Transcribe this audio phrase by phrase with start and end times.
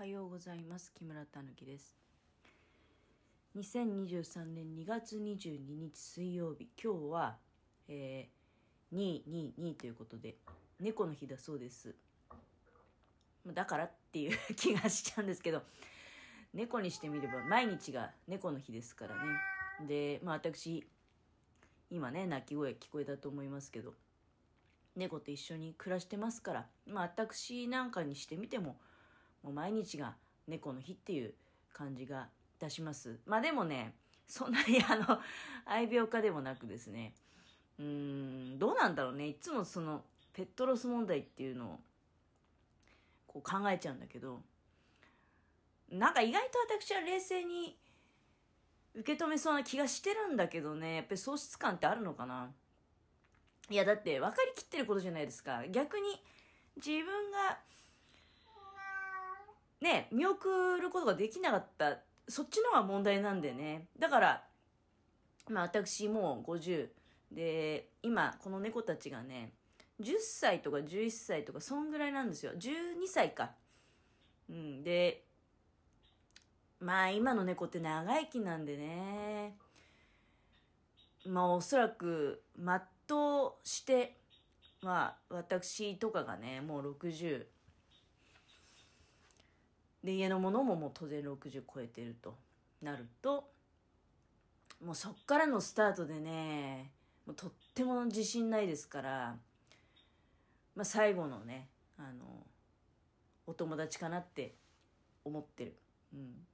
[0.00, 0.94] はようございます。
[0.94, 1.94] 木村たぬきです。
[3.54, 7.36] 2023年2月22日水曜日今日は、
[7.86, 10.36] えー、222ということで
[10.80, 11.94] 猫の日だそうです。
[13.46, 15.62] だからっていう 気がしちゃうんですけど
[16.54, 19.86] 猫にしてみれば毎日が猫の日ですからね。
[19.86, 20.88] でまあ私
[21.90, 23.94] 今ね鳴き声聞こえたと思いますけど
[24.96, 28.80] 猫と一緒に暮らしてますからまあ私なんかにしてみても
[29.42, 30.14] もう毎日が
[30.46, 31.34] 猫の日っていう
[31.72, 33.18] 感じがいたします。
[33.26, 33.94] まあでもね
[34.26, 35.20] そんなに あの
[35.64, 37.14] 愛病家でもなくですね。
[37.78, 39.28] うーんどうなんだろうね。
[39.28, 41.80] いつもそのペットロス問題っていうのを
[43.26, 44.42] こう考えちゃうんだけど
[45.88, 47.76] なんか意外と私は冷静に
[48.94, 50.96] 受け止めそうな気がしてるんだけどね。
[50.96, 52.52] やっぱり喪失感ってあるのかな。
[53.68, 55.66] いやだって分かりきってることじゃないですか。
[55.68, 56.22] 逆に
[56.76, 57.58] 自分が
[59.80, 61.98] ね見送ることができなかった。
[62.28, 63.88] そっちの方が問題なんでね。
[63.98, 64.44] だから
[65.48, 66.88] まあ私もう50
[67.32, 69.52] で今この猫たちがね
[70.00, 72.52] 10歳とか11歳とかそんぐらいなんですよ。
[72.52, 73.50] 12歳か。
[74.48, 75.24] うんで
[76.80, 79.56] まあ今の猫って長生きなんでね。
[81.26, 82.80] まあおそらく全
[83.16, 84.16] うして
[84.82, 87.44] まあ私とかがねもう60
[90.02, 92.36] で家のものももう当然60超えてると
[92.82, 93.50] なると
[94.84, 96.90] もうそっからのスタートでね
[97.26, 99.36] もうとっても自信ないですから、
[100.74, 102.46] まあ、最後のねあの
[103.46, 104.54] お友達かなって
[105.24, 105.76] 思ってる。
[106.14, 106.46] うん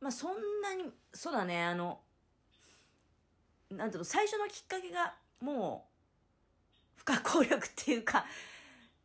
[0.00, 2.00] まあそんなにそうだねあの
[3.70, 5.86] なんていうの最初のきっかけがも
[6.96, 8.24] う不可抗力っていうか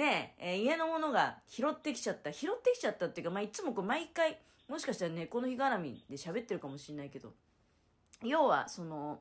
[0.00, 2.32] ねえ、家のものが拾ってきちゃった。
[2.32, 7.34] 拾ってきちゃったっていうか、まあ、いつもこう毎回、もしかしたらね、この日絡みで喋ってるかもしれないけど、
[8.22, 9.20] 要は、その、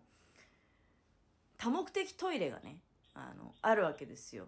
[1.58, 2.78] 多目的トイレがね、
[3.14, 4.48] あの、あるわけですよ。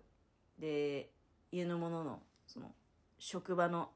[0.57, 1.09] で、
[1.51, 2.71] 家のものの、その、
[3.19, 3.89] 職場の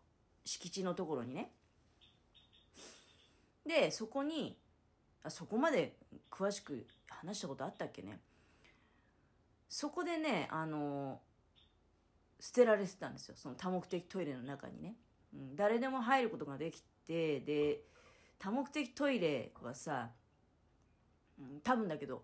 [0.43, 1.53] 敷地のところにね。
[3.65, 4.57] で、そこに、
[5.23, 5.95] あそこまで
[6.29, 8.19] 詳しく話したことあったっけね。
[9.69, 11.21] そこでね、あの、
[12.45, 13.35] 捨てられてたんですよ。
[13.35, 14.95] その多目的トイレの中にね、
[15.33, 17.81] うん、誰でも入ることができてで
[18.37, 20.11] 多目的トイレはさ、
[21.39, 22.21] うん、多分だけど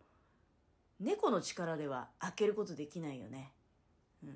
[0.99, 3.51] 猫の力では開けることできないよね、
[4.23, 4.35] うん、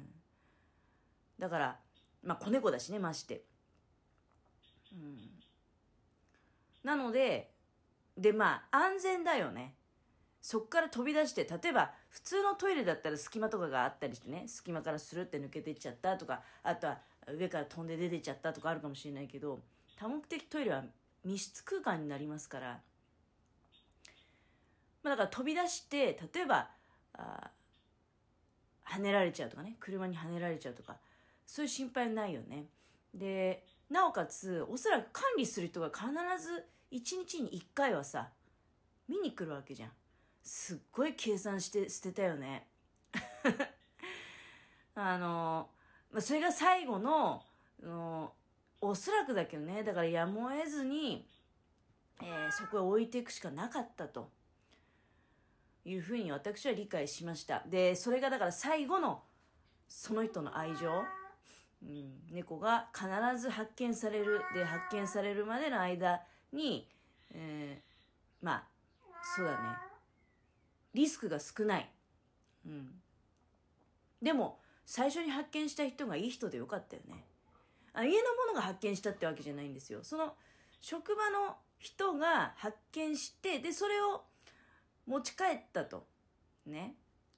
[1.38, 1.80] だから
[2.24, 3.44] まあ子猫だしねまして、
[4.92, 5.30] うん、
[6.84, 7.52] なので
[8.18, 9.76] でまあ安全だよね。
[10.42, 19.60] そっから飛び出して、例えば普通のトイレだったら隙間とかがあったりしてね、隙間からスルって抜けてっちゃったとか、あとは上から飛んで出てっちゃったとかあるかもしれないけど、
[19.98, 20.86] 多目的トイレは
[21.26, 22.80] 密室空間になりますから、
[25.04, 26.70] まあ、だから飛び出して、例えば、
[27.16, 27.52] あ
[28.88, 30.96] 跳ねられちゃうとかね、車に跳ねられちゃうとか、
[31.46, 32.68] そういう心配ないよね。
[33.14, 36.08] で、なおかつ、おそらく管理する人が必
[36.42, 38.30] ず1日に1回はさ、
[39.10, 39.92] 見に来るわけじゃん。
[40.46, 42.68] すっごい計算して捨てたよね。
[44.94, 45.72] あの、
[46.12, 47.44] まそれが最後の、
[47.82, 48.32] の
[48.80, 51.28] おそらくだけどね、だからやむを得ずに、
[52.22, 54.32] えー、そこへ置いていくしかなかったと。
[55.88, 57.64] いうふうに私は理解しました。
[57.68, 59.24] で、それがだから最後の
[59.88, 61.04] その人の愛情。
[61.84, 63.08] うん、猫が必
[63.40, 64.42] ず発見される。
[64.54, 66.90] で、発見されるまでの間に、
[67.32, 68.68] えー、まあ、
[69.36, 69.95] そうだね。
[70.96, 71.90] リスクが少ない。
[72.66, 72.90] うん。
[74.22, 77.26] でも、最初に発見した人がいい人でよかったよね。
[77.94, 80.00] あ家の者が発見したってわけじゃないんですよ。
[80.04, 80.34] その、
[80.80, 84.24] 職場の人が発見して、で、それを
[85.06, 86.08] 持ち帰ったと。
[86.66, 86.96] ね。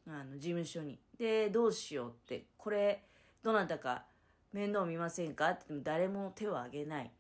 [0.07, 1.00] あの、事務所に。
[1.17, 3.03] で、どうしようって、これ、
[3.41, 4.06] どなたか
[4.53, 7.11] 面倒見ませんかって言っても誰も手を挙げない。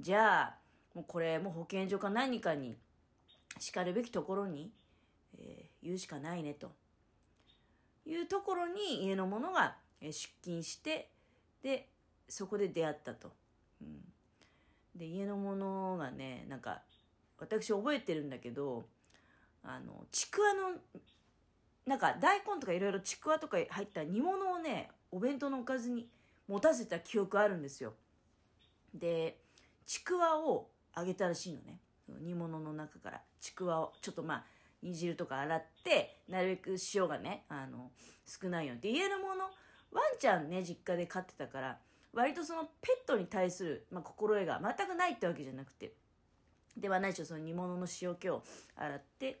[0.00, 0.58] じゃあ、
[0.94, 2.76] もうこれ、もう保健所か何かに、
[3.60, 4.72] 叱るべきところに
[5.38, 6.72] えー、言うしかないねと。
[8.04, 10.12] いうところに家の者が出
[10.42, 11.10] 勤して
[11.62, 11.88] で
[12.28, 13.32] そこで出会ったと。
[13.80, 14.00] うん、
[14.94, 16.82] で家の者がねなんか
[17.38, 18.86] 私覚えてるんだけど
[19.62, 20.78] あのちくわの
[21.84, 26.08] なんか大根とかいろいろちくわとか入った煮物をねお弁当のおかずに
[26.48, 27.94] 持たせた記憶あるんですよ。
[28.94, 29.38] で
[29.84, 31.80] ちくわをあげたらしいのね。
[32.20, 33.20] 煮物の中から。
[33.40, 34.44] ちくわをちょっとまあ
[34.86, 37.90] 煮汁とか洗ってなるべく塩がねあの
[38.24, 39.44] 少ないようにで家のもの。
[39.92, 41.78] ワンちゃんね実家で飼ってたから
[42.12, 45.92] 割とそのペットに対する、まあ、心得が全くないってわけじゃなくて。
[46.76, 48.42] ではないでしろその煮物の塩気を
[48.76, 49.40] 洗って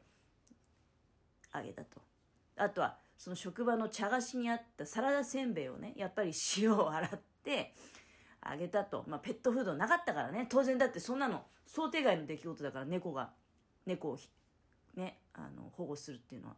[1.52, 2.00] あげたと。
[2.56, 7.74] あとはその職場の茶菓子にあったサラダせんべいをねやっぱり塩を洗って
[8.40, 10.46] あげたと、まあ、ペットフードなかったからね。
[10.48, 13.30] 当然だってそんなの想定外の出来事だから猫が
[13.84, 14.18] 猫を
[14.96, 16.56] ねあの保護するっていうのは。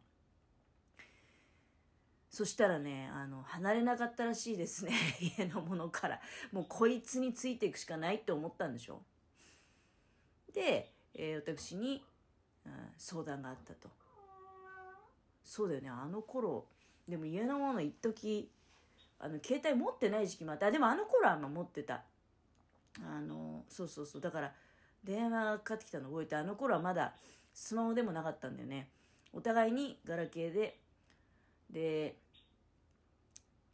[2.30, 4.92] そしたらねあの離れなかったらしいですね。
[5.38, 6.20] 家のものから。
[6.52, 9.02] もうこいつについていくしかないって思ったんでしょ。
[10.52, 12.04] で、えー、私に、
[12.64, 13.90] うん、相談があったと。
[15.42, 16.66] そうだよねあの頃。
[17.08, 18.52] でも家のもの一時
[19.18, 20.70] あの携帯持ってない時期もあった。
[20.70, 22.04] でもあの頃はまあ持ってた。
[23.00, 24.20] あのそうそうそう。
[24.20, 24.54] だから
[25.02, 27.14] 電話がかかってきたの覚えてあの頃はまだ
[27.60, 28.88] スマホでもなかったんだよね。
[29.32, 30.78] お互いにガラケーで。
[31.68, 32.14] で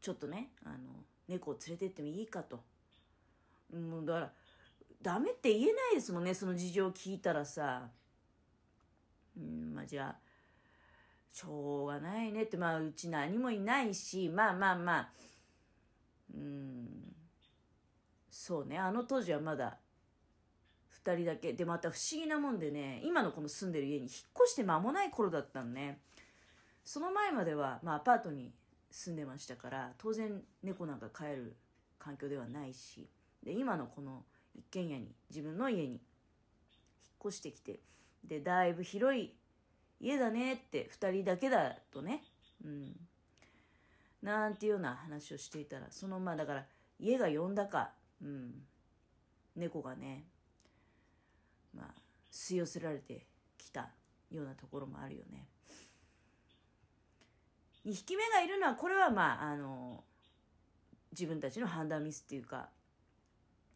[0.00, 0.76] ちょっとねあの
[1.28, 2.60] 猫を連れてってもいいかと。
[3.72, 4.32] もうだから
[5.02, 7.90] ダメって言えないですもんねその事情を聞いたらさ。
[9.36, 10.16] うんまあじゃあ
[11.30, 12.56] しょうがないねって。
[12.56, 15.08] まあうち何もいないしまあまあまあ。
[16.34, 17.14] うん。
[18.30, 19.76] そうねあの当時はまだ
[21.04, 21.52] 2人だけ。
[21.52, 24.10] でまた不思議なもんでね今のこの住んでる家に引っ
[24.44, 26.00] 越して間もない頃だったのね。
[26.84, 28.52] その前までは、まあ、アパートに
[28.90, 31.56] 住んでましたから当然猫なんか飼える
[31.98, 33.08] 環境ではないし
[33.42, 34.22] で今のこの
[34.54, 36.00] 一軒家に自分の家に引っ
[37.26, 37.80] 越してきて
[38.22, 39.32] でだいぶ広い
[39.98, 42.22] 家だねって2人だけだとね
[42.64, 42.92] うん。
[44.22, 46.64] なんていうような話をしていたらそのまあだから
[46.98, 47.90] 家が呼んだか、
[48.22, 48.54] うん、
[49.54, 50.24] 猫がね
[51.76, 51.94] まあ
[52.32, 53.26] 吸い寄せられて
[53.58, 53.90] きた
[54.30, 55.46] ようなところもあるよね。
[57.86, 60.02] 2匹目がいるのはこれはまああの
[61.12, 62.68] 自分たちの判断ミスっていうか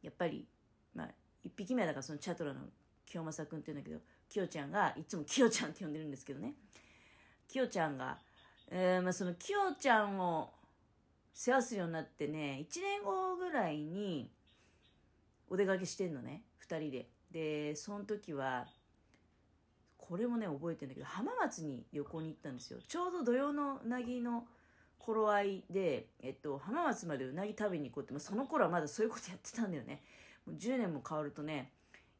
[0.02, 0.46] やっぱり、
[0.94, 1.08] まあ、
[1.44, 2.60] 1匹目はだからそのチャトラの
[3.06, 6.54] 清正君っていうんだけどきよちゃんがいつもきよちゃんって呼んでるんですけどね
[7.48, 8.18] きよちゃんが、
[8.70, 10.50] えーまあ、そのきよちゃんを
[11.32, 14.30] 世話するようになってね1年後ぐらいに
[15.48, 18.66] お出かけしてんのね2人ででその時は
[19.96, 22.78] これもね覚えてるんだけど浜松に旅行に行ったんですよ。
[22.86, 24.46] ちょうど土曜のうなぎの
[24.98, 30.02] 頃合いで、えっと、浜松までうなぎ食べに行こうって、まあ、その頃はまだそういうことやってたんだよね。
[30.46, 31.72] もう10年も変わるとね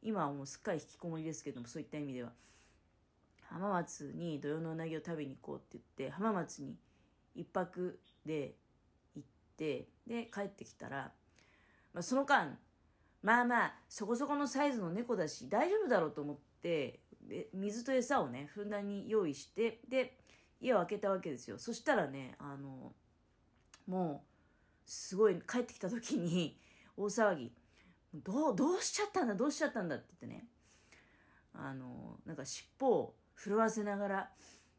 [0.02, 2.32] 今はもうすっかり引きこもりですけどもそういった意味では。
[3.50, 6.76] 浜松に土曜のうなぎを食べに行こうって言って浜松に
[7.36, 8.54] 1泊で
[9.16, 11.12] 行ってで帰ってきたら、
[11.94, 12.58] まあ、その間
[13.22, 17.00] まあまあそこそこのサイズの猫だし大丈夫だろうと思って
[17.52, 20.18] 水と餌をねふんだんに用意してで
[20.60, 21.58] 家を開けたわけですよ。
[21.58, 22.92] そしたらねあの
[23.86, 26.58] もうすごい帰ってきた時に
[26.96, 27.52] 大騒ぎ。
[28.14, 30.48] どうどうしちゃったんだどうしちゃったんだって言ってね。
[31.52, 34.30] あのなんか尻尾を震わせながら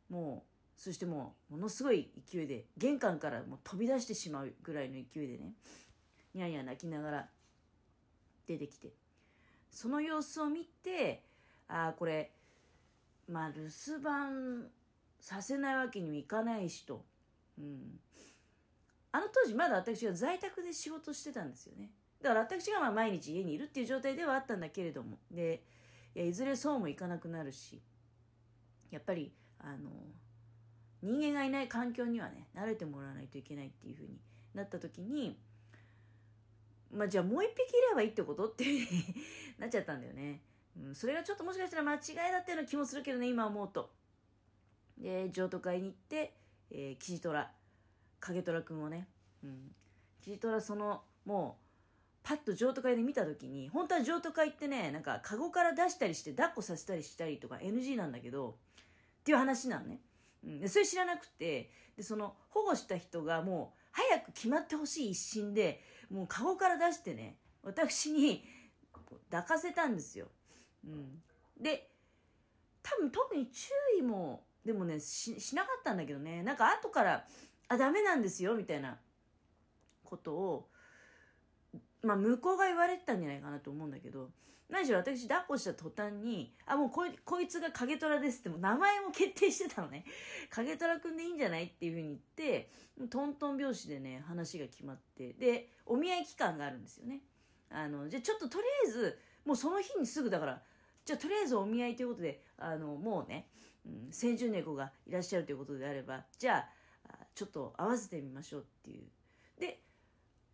[0.09, 5.53] もうそしてもうものすごい勢いで玄関からもう飛び出してしまうぐらいの勢いでね
[6.33, 7.29] ニャニャ泣きながら
[8.49, 8.91] 出てきて。
[9.69, 11.23] その様子を見て
[11.67, 12.31] ああこれ
[13.27, 14.67] まあ留守番
[15.19, 17.05] させないわけにもいかないしと、
[17.59, 17.99] うん、
[19.11, 21.91] あの当時まだ私は在宅で仕事してたんですよね。
[22.21, 25.19] だから私がまあ毎日家にいるっていう状態ではあったんだけれども。
[25.29, 25.61] で
[26.15, 27.81] いやいずれそうもいかなくなるし。
[28.91, 29.91] やっぱりあの
[31.01, 34.17] 人間がいない環境にはね慣れてもらわないといけないっていうふうに
[34.53, 35.39] なった時に
[36.91, 38.65] まあじゃあもう一匹いればいいってことって
[39.57, 40.41] なっちゃったんだよね。
[40.77, 43.91] うん、それがちょっともしかしたら間違いだったような気もするけどね、今思うと。
[44.97, 46.33] で、譲渡会に行って、
[46.71, 47.51] えー、キジトラ、
[48.19, 49.07] 影虎くんをね、
[49.43, 49.75] うん、
[50.21, 51.69] キジトラその、もう、
[52.23, 58.57] パッと譲渡会で見た時に、本当は譲渡会ってね、なんか、カゴから出したりして、抱っこさせたりしたりとか NG なんだけど、
[59.21, 60.01] っていう話なのね。
[60.43, 65.81] うん、でそれ知らなくて、で、その、保護した人がもう、早く決まってほしい一心で、
[66.11, 68.43] もうカゴから出してね、私に
[69.29, 70.27] 抱かせたんですよ。
[70.85, 71.21] うん、
[71.61, 71.89] で
[72.81, 77.27] 多分特に注意もでもねしなかったんだけどねなんか後から
[77.67, 78.97] 「あダメなんですよ」みたいな
[80.03, 80.69] ことを
[82.03, 84.29] まあ向こうが言われてたんじゃないかなと思うんだけど
[84.69, 90.05] 何しろ私抱っこした途端に「あもうこいこいつが影虎です」っても名前も決定してたのね。
[90.51, 92.69] 影虎くんでいいんじゃないっていうふうに言って
[93.09, 97.23] トントン拍子でね話が決まってでお見合い期間があるんですよね。
[97.69, 100.63] あのじゃちょっととりあえずもうその日にすぐだから
[101.03, 103.49] じゃあとりあえずお見合いということであのもうね、
[103.85, 106.69] うん、先住猫がいらっしゃるということであればじゃあ
[107.33, 109.07] ちょっと合わせてみましょうっていう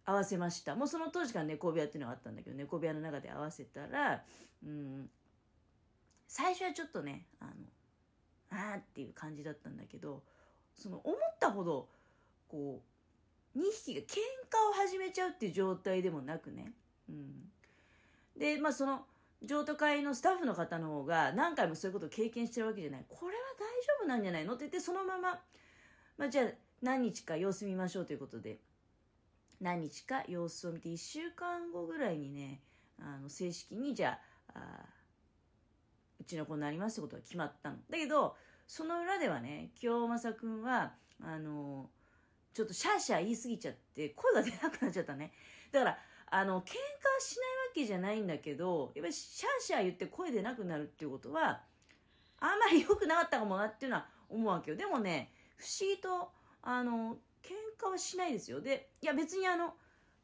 [0.05, 0.75] 合わせました。
[0.75, 4.23] もうその当時から猫部屋っていうのがあったんだけど猫部屋の中で合わせたら、
[4.63, 5.09] うん、
[6.27, 7.51] 最初はちょっとねあの
[8.51, 10.21] あーっていう感じだったんだけど
[10.75, 11.87] その思ったほど
[12.47, 12.81] こ
[13.55, 16.73] う2匹が喧嘩を始めちゃうっていう状態でもなくね、
[17.09, 17.49] うん、
[18.37, 19.05] でまあその
[19.41, 23.05] 譲渡会のスタッフの方の方が何回もそういうことを経験してるわけじゃない。
[23.07, 25.39] これは大丈夫なんじゃないのって言ってそのまま、
[26.17, 26.45] まあ、じゃあ
[26.81, 28.59] 何日か様子見ましょうということで
[29.61, 32.61] 何日か様子を見て1週間後ぐらいにね
[32.99, 34.19] あの正式にじゃ
[34.53, 34.85] あ
[36.19, 37.77] うちの子になりますってことが決まったの。
[37.89, 38.35] だけど
[38.67, 41.89] その裏ではね京正くんはあの
[42.53, 45.33] ちょっとシャーシャー言い過ぎちゃって声が出なくなっちゃったね。
[45.71, 45.97] だから
[46.27, 46.79] あの喧嘩しないわ
[47.73, 51.61] けじゃないんだけどやっぱりシャーシャー言って声出なくなるっていうことは
[52.39, 54.77] あんまり良くなかったかもなっていうのは思うわけよ。
[54.77, 56.31] でもね不思議と
[56.63, 58.61] あの喧嘩はしないですよ。
[58.61, 59.73] でいや別にあの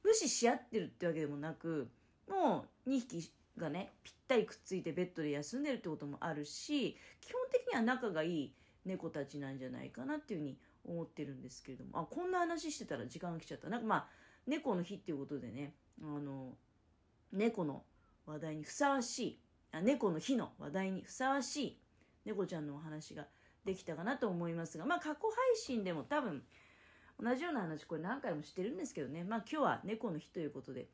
[0.04, 1.90] 無視し合ってるってわけでもなく
[2.28, 8.54] もう2匹がねぴったりくっついてベッドで休んでるってこともあるし基本的には仲がいい
[8.86, 12.00] 猫たちなんじゃないかなっていうふうに思ってるんですけれども。
[12.00, 13.70] あこんな話してたら時間が来ちゃった。
[13.70, 14.08] なんかまあ
[14.48, 16.56] 猫の日っていうことでねあの
[17.32, 17.84] 猫の
[18.26, 19.40] 話題にふさわしい
[19.72, 21.80] あ猫の日の話題にふさわしい
[22.26, 23.28] 猫ちゃんのお話が
[23.66, 26.44] できたかなと思いますがまあ過去配信でも多分
[27.22, 29.24] 同じような話これ何回もしてるんですけどね。
[29.24, 30.88] まあ今日は猫の日ということで、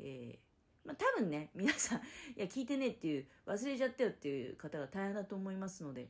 [0.00, 2.02] えー、まあ、多分ね皆さんい
[2.36, 6.08] や聞いてねっていう忘れちゃったよっていう方が大変だと思いますので。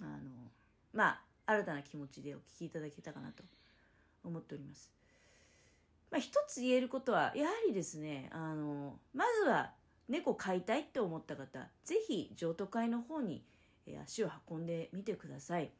[0.00, 0.30] あの
[0.92, 3.44] まあ新たな気持ちでお聞きいただけたかなと
[4.24, 4.90] 思っております。
[6.10, 9.72] まあ、一つ言えることは、やはりですね、あの、まずは
[10.08, 13.44] 猫飼いたいって思った方、ぜひ譲渡会の方に、
[14.04, 15.70] 足を運んでみてください、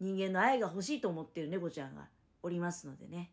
[0.00, 2.08] 人間の愛が欲しいと思ってる猫ちゃんが
[2.42, 3.32] おりますのでね、